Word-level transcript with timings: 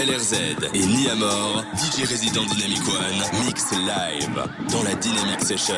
LRZ 0.00 0.34
et 0.72 0.86
Niamor, 0.86 1.62
DJ 1.76 2.08
résident 2.08 2.44
Dynamic 2.46 2.80
One, 2.88 3.44
mix 3.44 3.70
live 3.72 4.46
dans 4.72 4.82
la 4.82 4.94
Dynamic 4.94 5.42
Session. 5.42 5.74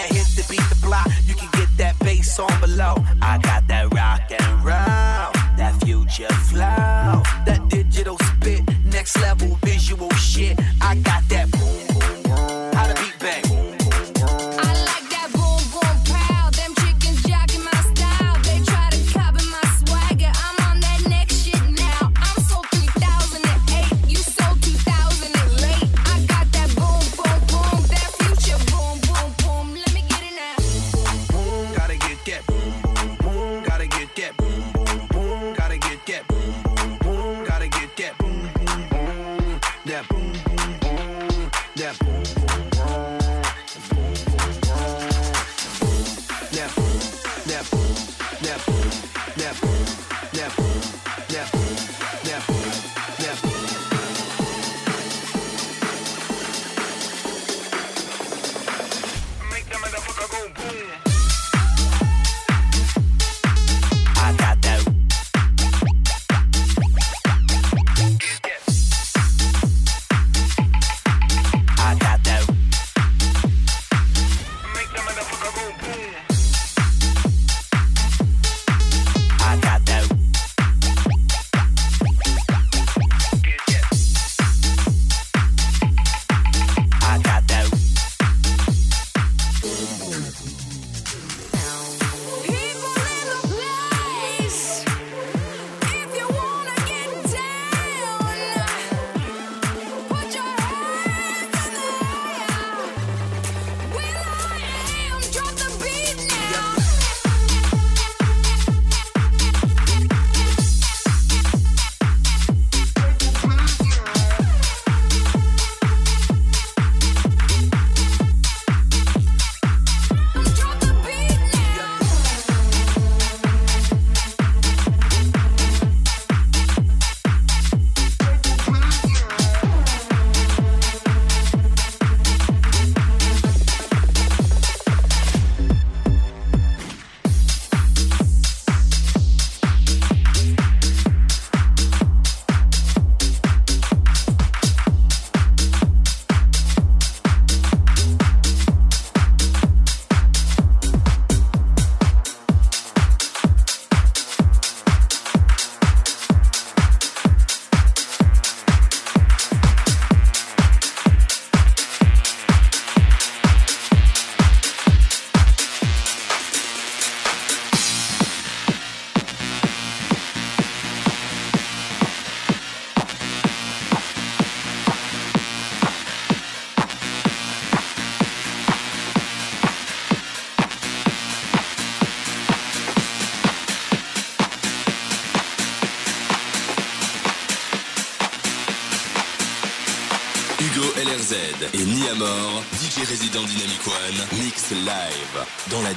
that 0.00 0.14
hit 0.14 0.26
to 0.36 0.48
beat 0.48 0.64
the 0.68 0.78
block. 0.82 1.06
You 1.26 1.34
can 1.34 1.48
get 1.52 1.68
that 1.76 1.98
bass 2.00 2.38
on 2.38 2.60
below. 2.60 2.94
I 3.20 3.38
got 3.38 3.66
that 3.68 3.92
rock 3.92 4.30
and 4.30 4.64
roll, 4.64 5.32
that 5.56 5.74
future 5.84 6.32
flow, 6.48 7.22
that 7.46 7.60
digital 7.68 8.16
spit, 8.18 8.62
next 8.84 9.18
level 9.20 9.58
visual 9.62 10.10
shit. 10.10 10.58
I 10.80 10.96
got 10.96 11.28
that 11.28 11.50
boom 11.52 11.89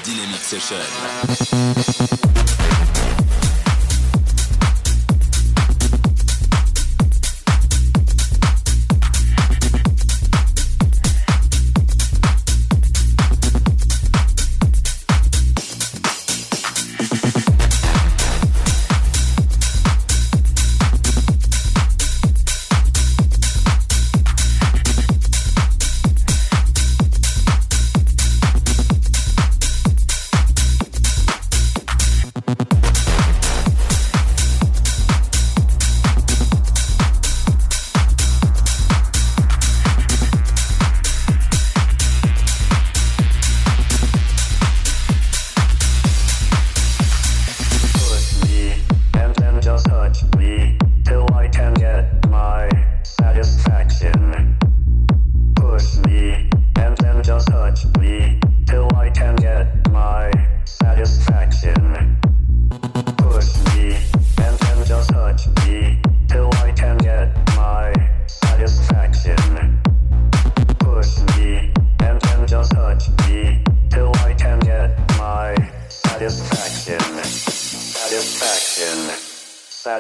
Dynamic 0.03 0.43
Session. 0.43 1.72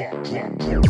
yeah, 0.00 0.14
yeah, 0.30 0.50
yeah. 0.60 0.89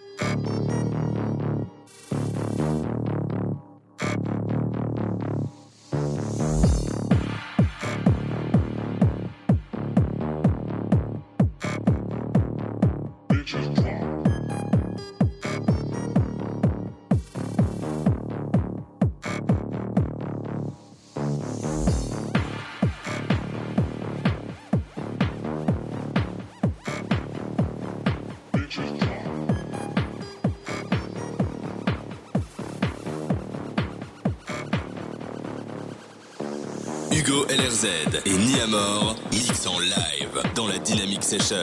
LRZ 37.71 37.85
et 38.25 38.37
Niamor 38.37 39.15
mix 39.31 39.65
en 39.65 39.79
live 39.79 40.43
dans 40.55 40.67
la 40.67 40.77
Dynamic 40.79 41.23
Session. 41.23 41.55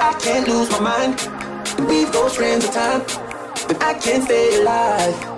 I 0.00 0.12
can't 0.20 0.46
lose 0.46 0.70
my 0.70 0.80
mind, 0.80 1.88
weave 1.88 2.12
those 2.12 2.32
strands 2.34 2.64
of 2.66 2.72
time. 2.72 3.02
but 3.66 3.82
I 3.82 3.94
can't 3.94 4.22
stay 4.22 4.60
alive. 4.60 5.37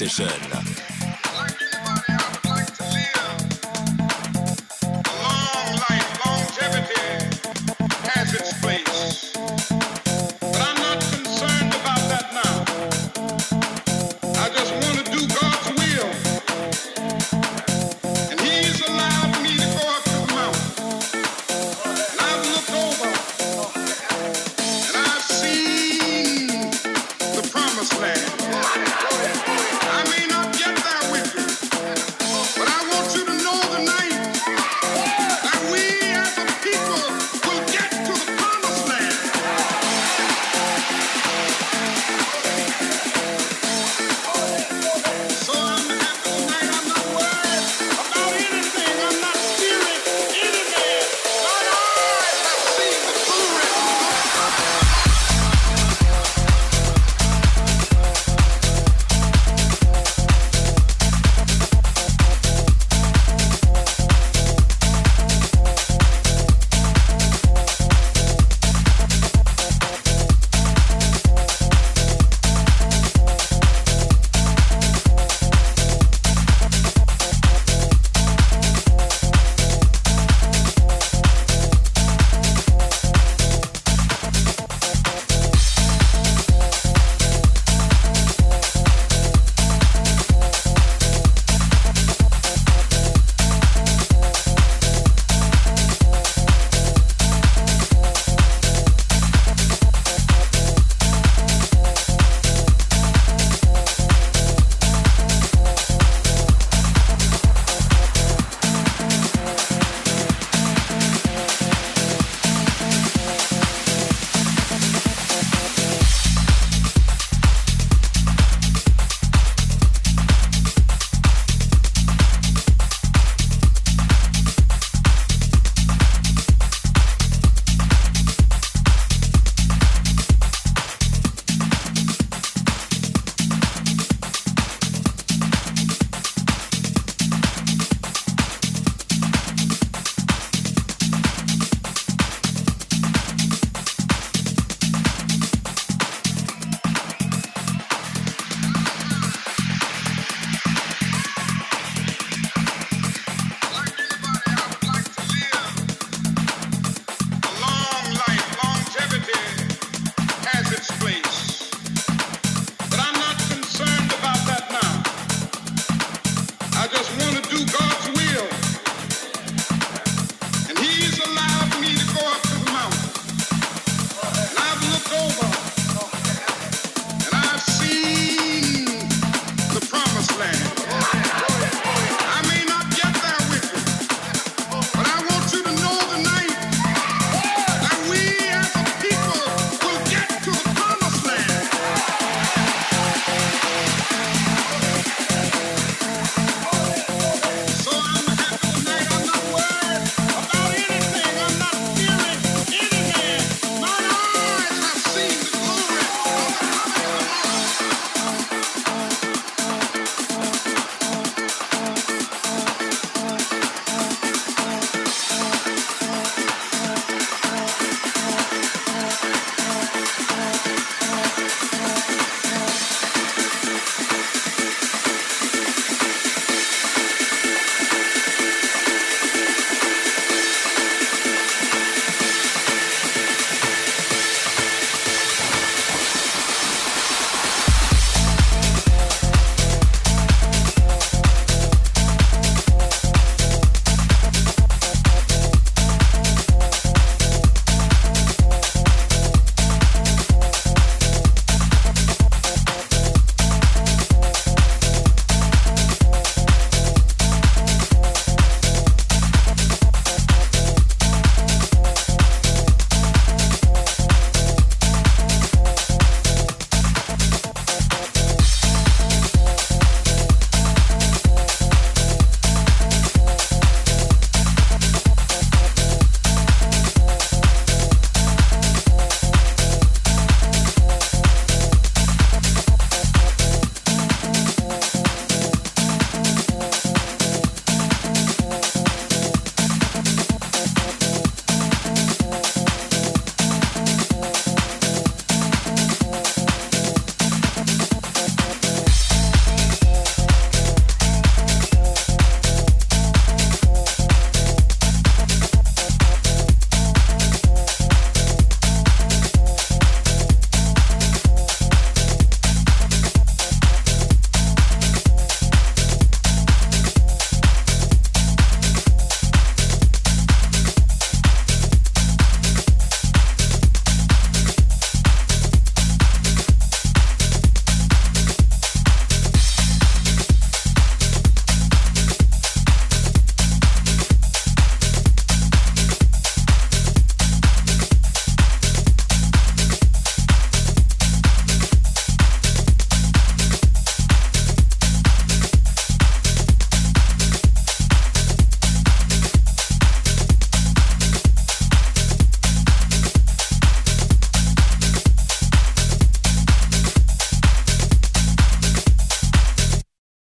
Niamor, 0.00 0.41